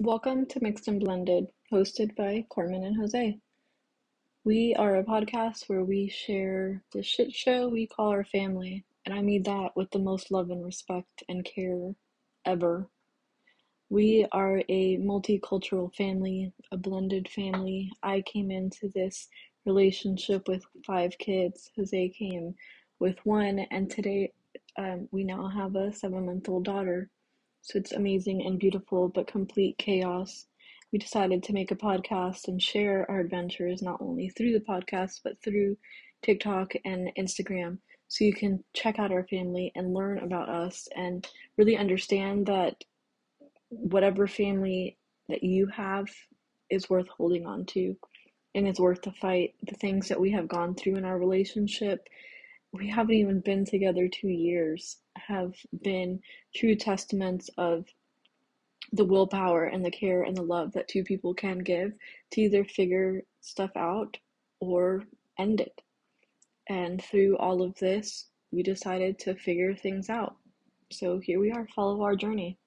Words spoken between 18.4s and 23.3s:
into this relationship with five kids. Jose came with